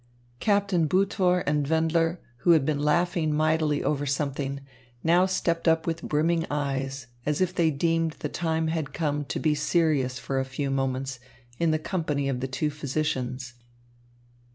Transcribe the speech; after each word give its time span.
Captain 0.39 0.87
Butor 0.89 1.43
and 1.45 1.67
Wendler, 1.67 2.17
who 2.37 2.53
had 2.53 2.65
been 2.65 2.79
laughing 2.79 3.31
mightily 3.35 3.83
over 3.83 4.07
something, 4.07 4.61
now 5.03 5.27
stepped 5.27 5.67
up 5.67 5.85
with 5.85 6.01
brimming 6.01 6.43
eyes, 6.49 7.05
as 7.23 7.39
if 7.39 7.53
they 7.53 7.69
deemed 7.69 8.13
the 8.13 8.27
time 8.27 8.69
had 8.69 8.93
come 8.93 9.23
to 9.25 9.37
be 9.39 9.53
serious 9.53 10.17
for 10.17 10.39
a 10.39 10.43
few 10.43 10.71
moments 10.71 11.19
in 11.59 11.69
the 11.69 11.77
company 11.77 12.27
of 12.27 12.39
the 12.39 12.47
two 12.47 12.71
physicians. 12.71 13.53